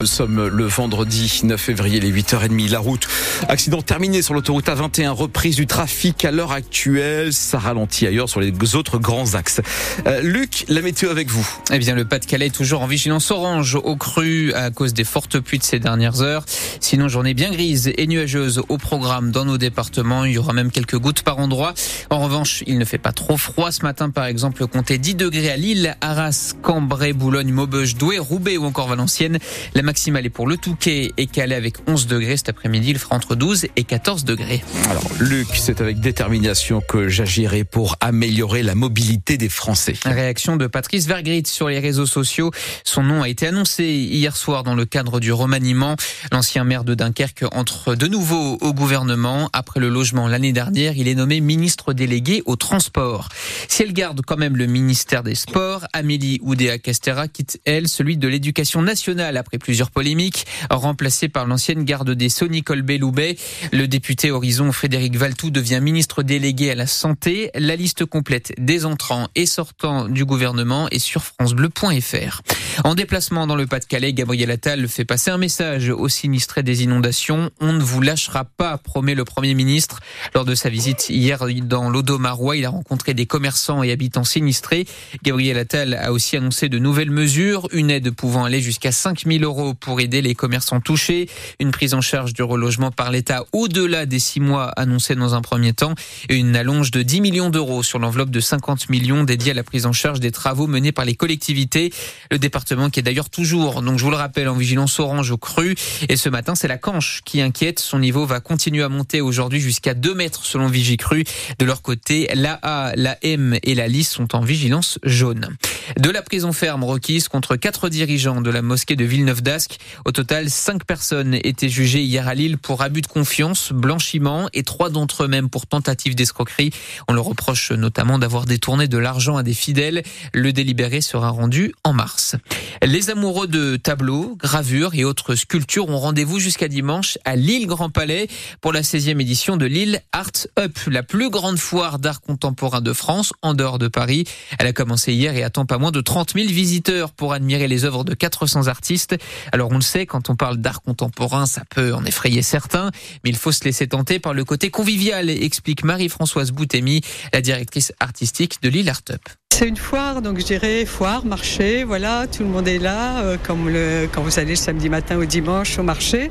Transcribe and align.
Nous 0.00 0.06
sommes 0.06 0.46
le 0.46 0.64
vendredi 0.64 1.40
9 1.42 1.60
février, 1.60 1.98
les 1.98 2.12
8h30. 2.12 2.70
La 2.70 2.78
route, 2.78 3.08
accident 3.48 3.82
terminé 3.82 4.22
sur 4.22 4.32
l'autoroute 4.32 4.66
A21, 4.66 5.08
reprise 5.08 5.56
du 5.56 5.66
trafic 5.66 6.24
à 6.24 6.30
l'heure 6.30 6.52
actuelle. 6.52 7.32
Ça 7.32 7.58
ralentit 7.58 8.06
ailleurs 8.06 8.28
sur 8.28 8.38
les 8.38 8.52
autres 8.76 9.00
grands 9.00 9.34
axes. 9.34 9.60
Euh, 10.06 10.20
Luc, 10.22 10.66
la 10.68 10.82
météo 10.82 11.10
avec 11.10 11.30
vous. 11.30 11.44
Eh 11.72 11.80
bien, 11.80 11.96
le 11.96 12.04
Pas-de-Calais 12.04 12.46
est 12.46 12.54
toujours 12.54 12.82
en 12.82 12.86
vigilance 12.86 13.32
orange 13.32 13.74
au 13.74 13.96
cru 13.96 14.52
à 14.52 14.70
cause 14.70 14.94
des 14.94 15.02
fortes 15.02 15.40
pluies 15.40 15.58
de 15.58 15.64
ces 15.64 15.80
dernières 15.80 16.22
heures. 16.22 16.44
Sinon, 16.78 17.08
journée 17.08 17.34
bien 17.34 17.50
grise 17.50 17.90
et 17.92 18.06
nuageuse 18.06 18.62
au 18.68 18.78
programme 18.78 19.32
dans 19.32 19.46
nos 19.46 19.58
départements. 19.58 20.24
Il 20.24 20.34
y 20.34 20.38
aura 20.38 20.52
même 20.52 20.70
quelques 20.70 20.96
gouttes 20.96 21.22
par 21.22 21.40
endroit. 21.40 21.74
En 22.10 22.20
revanche, 22.20 22.62
il 22.68 22.78
ne 22.78 22.84
fait 22.84 22.98
pas 22.98 23.10
trop 23.10 23.36
froid 23.36 23.72
ce 23.72 23.82
matin. 23.82 24.10
Par 24.10 24.26
exemple, 24.26 24.64
comptez 24.68 24.98
10 24.98 25.16
degrés 25.16 25.50
à 25.50 25.56
Lille, 25.56 25.96
Arras, 26.00 26.54
Cambrai, 26.62 27.12
Boulogne, 27.14 27.50
Maubeuge, 27.50 27.96
Douai, 27.96 28.20
Roubaix 28.20 28.58
ou 28.58 28.64
encore 28.64 28.86
Valenciennes. 28.86 29.40
La 29.74 29.87
maximale 29.88 30.26
est 30.26 30.28
pour 30.28 30.46
le 30.46 30.58
Touquet 30.58 31.12
et 31.16 31.26
Calais 31.26 31.54
avec 31.54 31.76
11 31.86 32.08
degrés. 32.08 32.36
Cet 32.36 32.50
après-midi, 32.50 32.90
il 32.90 32.98
fera 32.98 33.16
entre 33.16 33.34
12 33.34 33.68
et 33.74 33.84
14 33.84 34.26
degrés. 34.26 34.62
Alors, 34.90 35.08
Luc, 35.18 35.46
c'est 35.54 35.80
avec 35.80 35.98
détermination 35.98 36.82
que 36.86 37.08
j'agirai 37.08 37.64
pour 37.64 37.96
améliorer 38.00 38.62
la 38.62 38.74
mobilité 38.74 39.38
des 39.38 39.48
Français. 39.48 39.94
Réaction 40.04 40.58
de 40.58 40.66
Patrice 40.66 41.06
Vergrit 41.06 41.44
sur 41.46 41.70
les 41.70 41.78
réseaux 41.78 42.04
sociaux. 42.04 42.50
Son 42.84 43.02
nom 43.02 43.22
a 43.22 43.30
été 43.30 43.46
annoncé 43.46 43.84
hier 43.84 44.36
soir 44.36 44.62
dans 44.62 44.74
le 44.74 44.84
cadre 44.84 45.20
du 45.20 45.32
remaniement. 45.32 45.96
L'ancien 46.32 46.64
maire 46.64 46.84
de 46.84 46.94
Dunkerque 46.94 47.46
entre 47.52 47.94
de 47.94 48.06
nouveau 48.08 48.58
au 48.60 48.74
gouvernement. 48.74 49.48
Après 49.54 49.80
le 49.80 49.88
logement 49.88 50.28
l'année 50.28 50.52
dernière, 50.52 50.98
il 50.98 51.08
est 51.08 51.14
nommé 51.14 51.40
ministre 51.40 51.94
délégué 51.94 52.42
au 52.44 52.56
transport. 52.56 53.30
Si 53.68 53.84
elle 53.84 53.94
garde 53.94 54.20
quand 54.20 54.36
même 54.36 54.58
le 54.58 54.66
ministère 54.66 55.22
des 55.22 55.34
Sports, 55.34 55.86
Amélie 55.94 56.40
Oudéa-Castera 56.42 57.26
quitte, 57.26 57.58
elle, 57.64 57.88
celui 57.88 58.18
de 58.18 58.28
l'éducation 58.28 58.82
nationale 58.82 59.38
après 59.38 59.56
plusieurs 59.56 59.77
polémiques 59.86 60.46
remplacé 60.70 61.28
par 61.28 61.46
l'ancienne 61.46 61.84
garde 61.84 62.10
des 62.10 62.28
Sceaux 62.28 62.48
Nicole 62.48 62.82
Belloubet. 62.82 63.36
Le 63.72 63.86
député 63.86 64.30
Horizon 64.30 64.72
Frédéric 64.72 65.16
Valtou 65.16 65.50
devient 65.50 65.80
ministre 65.80 66.22
délégué 66.22 66.70
à 66.70 66.74
la 66.74 66.86
santé. 66.86 67.50
La 67.54 67.76
liste 67.76 68.04
complète 68.04 68.52
des 68.58 68.84
entrants 68.84 69.28
et 69.34 69.46
sortants 69.46 70.08
du 70.08 70.24
gouvernement 70.24 70.88
est 70.90 70.98
sur 70.98 71.22
francebleu.fr. 71.22 72.42
En 72.84 72.94
déplacement 72.94 73.48
dans 73.48 73.56
le 73.56 73.66
Pas-de-Calais, 73.66 74.12
Gabriel 74.12 74.52
Attal 74.52 74.86
fait 74.86 75.04
passer 75.04 75.32
un 75.32 75.38
message 75.38 75.90
aux 75.90 76.08
sinistrés 76.08 76.62
des 76.62 76.84
inondations. 76.84 77.50
On 77.60 77.72
ne 77.72 77.82
vous 77.82 78.00
lâchera 78.00 78.44
pas, 78.44 78.78
promet 78.78 79.16
le 79.16 79.24
Premier 79.24 79.54
ministre. 79.54 79.98
Lors 80.32 80.44
de 80.44 80.54
sa 80.54 80.68
visite 80.68 81.08
hier 81.08 81.44
dans 81.62 81.90
l'Odomarois, 81.90 82.56
il 82.56 82.64
a 82.64 82.70
rencontré 82.70 83.14
des 83.14 83.26
commerçants 83.26 83.82
et 83.82 83.90
habitants 83.90 84.22
sinistrés. 84.22 84.86
Gabriel 85.24 85.58
Attal 85.58 85.94
a 85.94 86.12
aussi 86.12 86.36
annoncé 86.36 86.68
de 86.68 86.78
nouvelles 86.78 87.10
mesures, 87.10 87.68
une 87.72 87.90
aide 87.90 88.12
pouvant 88.12 88.44
aller 88.44 88.60
jusqu'à 88.60 88.92
5 88.92 89.24
000 89.26 89.42
euros 89.42 89.74
pour 89.74 90.00
aider 90.00 90.22
les 90.22 90.36
commerçants 90.36 90.80
touchés, 90.80 91.28
une 91.58 91.72
prise 91.72 91.94
en 91.94 92.00
charge 92.00 92.32
du 92.32 92.44
relogement 92.44 92.92
par 92.92 93.10
l'État 93.10 93.44
au-delà 93.52 94.06
des 94.06 94.20
six 94.20 94.40
mois 94.40 94.68
annoncés 94.76 95.16
dans 95.16 95.34
un 95.34 95.42
premier 95.42 95.72
temps, 95.72 95.94
et 96.28 96.36
une 96.36 96.54
allonge 96.54 96.92
de 96.92 97.02
10 97.02 97.22
millions 97.22 97.50
d'euros 97.50 97.82
sur 97.82 97.98
l'enveloppe 97.98 98.30
de 98.30 98.40
50 98.40 98.88
millions 98.88 99.24
dédiée 99.24 99.50
à 99.50 99.54
la 99.54 99.64
prise 99.64 99.84
en 99.84 99.92
charge 99.92 100.20
des 100.20 100.30
travaux 100.30 100.68
menés 100.68 100.92
par 100.92 101.04
les 101.04 101.16
collectivités. 101.16 101.92
Le 102.30 102.38
département 102.38 102.67
qui 102.90 103.00
est 103.00 103.02
d'ailleurs 103.02 103.30
toujours, 103.30 103.82
donc 103.82 103.98
je 103.98 104.04
vous 104.04 104.10
le 104.10 104.16
rappelle, 104.16 104.48
en 104.48 104.54
vigilance 104.54 104.98
orange 105.00 105.30
au 105.30 105.36
cru. 105.36 105.74
Et 106.08 106.16
ce 106.16 106.28
matin, 106.28 106.54
c'est 106.54 106.68
la 106.68 106.78
Canche 106.78 107.22
qui 107.24 107.40
inquiète. 107.40 107.78
Son 107.78 107.98
niveau 107.98 108.26
va 108.26 108.40
continuer 108.40 108.82
à 108.82 108.88
monter 108.88 109.20
aujourd'hui 109.20 109.60
jusqu'à 109.60 109.94
2 109.94 110.14
mètres 110.14 110.44
selon 110.44 110.68
Vigicru. 110.68 111.24
De 111.58 111.64
leur 111.64 111.82
côté, 111.82 112.28
la 112.34 112.58
A, 112.62 112.92
la 112.96 113.16
M 113.22 113.58
et 113.62 113.74
la 113.74 113.88
Lys 113.88 114.08
sont 114.08 114.34
en 114.34 114.40
vigilance 114.40 114.98
jaune. 115.02 115.56
De 115.96 116.10
la 116.10 116.22
prison 116.22 116.52
ferme 116.52 116.84
requise 116.84 117.28
contre 117.28 117.56
quatre 117.56 117.88
dirigeants 117.88 118.40
de 118.40 118.50
la 118.50 118.62
mosquée 118.62 118.96
de 118.96 119.04
Villeneuve 119.04 119.42
d'Ascq. 119.42 119.78
Au 120.04 120.12
total, 120.12 120.50
cinq 120.50 120.84
personnes 120.84 121.34
étaient 121.42 121.68
jugées 121.68 122.02
hier 122.02 122.28
à 122.28 122.34
Lille 122.34 122.58
pour 122.58 122.82
abus 122.82 123.00
de 123.00 123.06
confiance, 123.06 123.72
blanchiment 123.72 124.48
et 124.52 124.62
trois 124.62 124.90
d'entre 124.90 125.24
eux 125.24 125.28
même 125.28 125.48
pour 125.48 125.66
tentative 125.66 126.14
d'escroquerie. 126.14 126.70
On 127.08 127.14
leur 127.14 127.24
reproche 127.24 127.72
notamment 127.72 128.18
d'avoir 128.18 128.44
détourné 128.44 128.86
de 128.86 128.98
l'argent 128.98 129.36
à 129.36 129.42
des 129.42 129.54
fidèles. 129.54 130.02
Le 130.34 130.52
délibéré 130.52 131.00
sera 131.00 131.30
rendu 131.30 131.72
en 131.84 131.94
mars. 131.94 132.36
Les 132.82 133.10
amoureux 133.10 133.46
de 133.46 133.76
tableaux, 133.76 134.36
gravures 134.36 134.94
et 134.94 135.04
autres 135.04 135.34
sculptures 135.34 135.88
ont 135.88 135.98
rendez-vous 135.98 136.38
jusqu'à 136.38 136.68
dimanche 136.68 137.18
à 137.24 137.34
Lille 137.34 137.66
Grand 137.66 137.90
Palais 137.90 138.28
pour 138.60 138.72
la 138.72 138.82
16e 138.82 139.20
édition 139.20 139.56
de 139.56 139.66
Lille 139.66 140.02
Art 140.12 140.46
Up, 140.58 140.76
la 140.86 141.02
plus 141.02 141.30
grande 141.30 141.58
foire 141.58 141.98
d'art 141.98 142.20
contemporain 142.20 142.80
de 142.80 142.92
France 142.92 143.32
en 143.42 143.54
dehors 143.54 143.78
de 143.78 143.88
Paris. 143.88 144.24
Elle 144.58 144.66
a 144.66 144.72
commencé 144.72 145.12
hier 145.14 145.34
et 145.34 145.42
attend 145.42 145.64
pas 145.64 145.77
moins 145.78 145.90
de 145.90 146.00
30 146.00 146.34
000 146.34 146.48
visiteurs 146.48 147.12
pour 147.12 147.32
admirer 147.32 147.68
les 147.68 147.84
œuvres 147.84 148.04
de 148.04 148.14
400 148.14 148.66
artistes. 148.66 149.16
Alors 149.52 149.70
on 149.70 149.76
le 149.76 149.82
sait, 149.82 150.06
quand 150.06 150.30
on 150.30 150.36
parle 150.36 150.58
d'art 150.58 150.82
contemporain, 150.82 151.46
ça 151.46 151.62
peut 151.68 151.94
en 151.94 152.04
effrayer 152.04 152.42
certains, 152.42 152.90
mais 153.24 153.30
il 153.30 153.36
faut 153.36 153.52
se 153.52 153.64
laisser 153.64 153.86
tenter 153.86 154.18
par 154.18 154.34
le 154.34 154.44
côté 154.44 154.70
convivial, 154.70 155.30
explique 155.30 155.84
Marie-Françoise 155.84 156.52
Boutemi, 156.52 157.00
la 157.32 157.40
directrice 157.40 157.92
artistique 158.00 158.62
de 158.62 158.68
Lille 158.68 158.88
Art 158.88 159.02
Up. 159.10 159.22
C'est 159.58 159.66
une 159.66 159.76
foire, 159.76 160.22
donc 160.22 160.38
je 160.38 160.44
dirais 160.44 160.84
foire, 160.84 161.24
marché, 161.24 161.82
voilà, 161.82 162.26
tout 162.28 162.44
le 162.44 162.48
monde 162.48 162.68
est 162.68 162.78
là, 162.78 163.22
euh, 163.22 163.36
comme 163.42 163.68
le, 163.68 164.08
quand 164.12 164.22
vous 164.22 164.38
allez 164.38 164.50
le 164.50 164.56
samedi 164.56 164.88
matin 164.88 165.16
ou 165.16 165.24
dimanche 165.24 165.80
au 165.80 165.82
marché. 165.82 166.30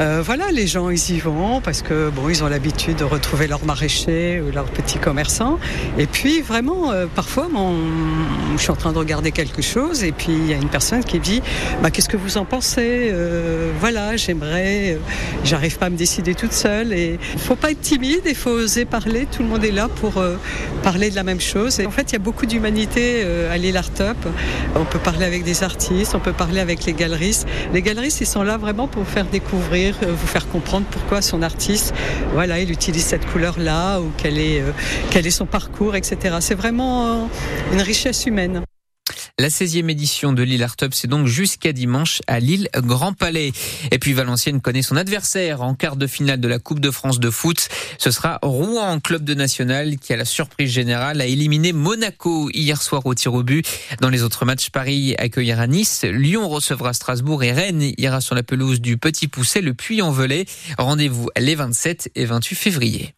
Euh, 0.00 0.22
voilà, 0.24 0.50
les 0.50 0.66
gens 0.66 0.90
ils 0.90 1.10
y 1.10 1.18
vont 1.20 1.60
parce 1.60 1.82
que 1.82 2.10
bon, 2.10 2.28
ils 2.28 2.42
ont 2.42 2.48
l'habitude 2.48 2.96
de 2.96 3.04
retrouver 3.04 3.46
leurs 3.46 3.64
maraîchers 3.64 4.40
ou 4.40 4.50
leurs 4.52 4.66
petits 4.66 4.98
commerçants. 4.98 5.58
Et 5.98 6.06
puis 6.06 6.40
vraiment, 6.40 6.90
euh, 6.90 7.06
parfois, 7.12 7.48
mon, 7.50 7.74
je 8.56 8.62
suis 8.62 8.70
en 8.70 8.76
train 8.76 8.92
de 8.92 8.98
regarder 8.98 9.30
quelque 9.30 9.62
chose 9.62 10.04
et 10.04 10.12
puis 10.12 10.32
il 10.32 10.46
y 10.46 10.52
a 10.52 10.56
une 10.56 10.68
personne 10.68 11.04
qui 11.04 11.20
dit, 11.20 11.42
bah, 11.82 11.90
qu'est-ce 11.90 12.08
que 12.08 12.16
vous 12.16 12.38
en 12.38 12.44
pensez? 12.44 13.12
Voilà, 13.80 14.16
j'aimerais, 14.16 14.98
j'arrive 15.44 15.78
pas 15.78 15.86
à 15.86 15.90
me 15.90 15.96
décider 15.96 16.34
toute 16.34 16.52
seule. 16.52 16.92
Et 16.92 17.18
faut 17.38 17.56
pas 17.56 17.70
être 17.70 17.80
timide, 17.80 18.22
il 18.26 18.34
faut 18.34 18.50
oser 18.50 18.84
parler. 18.84 19.26
Tout 19.30 19.42
le 19.42 19.48
monde 19.48 19.64
est 19.64 19.70
là 19.70 19.88
pour 19.88 20.22
parler 20.82 21.10
de 21.10 21.14
la 21.14 21.22
même 21.22 21.40
chose. 21.40 21.80
En 21.86 21.90
fait, 21.90 22.10
il 22.10 22.12
y 22.14 22.16
a 22.16 22.20
beaucoup 22.20 22.46
d'humanité 22.46 23.22
euh, 23.24 23.52
à 23.52 23.58
l'île 23.58 23.76
Art 23.76 24.00
Up. 24.00 24.16
On 24.74 24.84
peut 24.84 24.98
parler 24.98 25.24
avec 25.24 25.44
des 25.44 25.62
artistes, 25.62 26.14
on 26.14 26.20
peut 26.20 26.32
parler 26.32 26.60
avec 26.60 26.84
les 26.84 26.92
galeristes. 26.92 27.46
Les 27.72 27.82
galeristes, 27.82 28.20
ils 28.20 28.26
sont 28.26 28.42
là 28.42 28.56
vraiment 28.56 28.88
pour 28.88 29.06
faire 29.06 29.26
découvrir, 29.26 29.83
euh, 29.92 30.12
vous 30.12 30.26
faire 30.26 30.48
comprendre 30.48 30.86
pourquoi 30.90 31.22
son 31.22 31.42
artiste, 31.42 31.94
voilà, 32.32 32.60
il 32.60 32.70
utilise 32.70 33.04
cette 33.04 33.26
couleur-là 33.26 34.00
ou 34.00 34.10
quel 34.16 34.38
est, 34.38 34.60
euh, 34.60 34.72
quel 35.10 35.26
est 35.26 35.30
son 35.30 35.46
parcours, 35.46 35.96
etc. 35.96 36.36
C'est 36.40 36.54
vraiment 36.54 37.28
une 37.72 37.80
richesse 37.80 38.26
humaine. 38.26 38.62
La 39.40 39.48
16e 39.48 39.90
édition 39.90 40.32
de 40.32 40.44
Lille 40.44 40.62
Art 40.62 40.76
Up, 40.82 40.92
c'est 40.94 41.08
donc 41.08 41.26
jusqu'à 41.26 41.72
dimanche 41.72 42.22
à 42.28 42.38
Lille 42.38 42.68
Grand 42.76 43.14
Palais. 43.14 43.50
Et 43.90 43.98
puis 43.98 44.12
Valenciennes 44.12 44.60
connaît 44.60 44.80
son 44.80 44.94
adversaire 44.94 45.60
en 45.60 45.74
quart 45.74 45.96
de 45.96 46.06
finale 46.06 46.38
de 46.38 46.46
la 46.46 46.60
Coupe 46.60 46.78
de 46.78 46.92
France 46.92 47.18
de 47.18 47.30
foot. 47.30 47.68
Ce 47.98 48.12
sera 48.12 48.38
Rouen, 48.42 49.00
club 49.00 49.24
de 49.24 49.34
national, 49.34 49.98
qui 49.98 50.12
a 50.12 50.16
la 50.16 50.24
surprise 50.24 50.70
générale 50.70 51.20
a 51.20 51.26
éliminé 51.26 51.72
Monaco 51.72 52.48
hier 52.54 52.80
soir 52.80 53.04
au 53.06 53.14
tir 53.16 53.34
au 53.34 53.42
but. 53.42 53.66
Dans 54.00 54.08
les 54.08 54.22
autres 54.22 54.44
matchs, 54.44 54.70
Paris 54.70 55.16
accueillera 55.18 55.66
Nice, 55.66 56.04
Lyon 56.04 56.48
recevra 56.48 56.92
Strasbourg 56.92 57.42
et 57.42 57.50
Rennes 57.50 57.92
ira 57.98 58.20
sur 58.20 58.36
la 58.36 58.44
pelouse 58.44 58.80
du 58.80 58.98
Petit 58.98 59.26
Pousset, 59.26 59.62
le 59.62 59.74
Puy-en-Velay. 59.74 60.44
Rendez-vous 60.78 61.28
les 61.36 61.56
27 61.56 62.12
et 62.14 62.24
28 62.24 62.54
février. 62.54 63.14